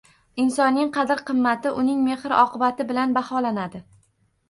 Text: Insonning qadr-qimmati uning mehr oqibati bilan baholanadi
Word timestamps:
Insonning 0.43 0.89
qadr-qimmati 0.95 1.75
uning 1.83 2.01
mehr 2.09 2.37
oqibati 2.41 2.91
bilan 2.93 3.17
baholanadi 3.23 3.89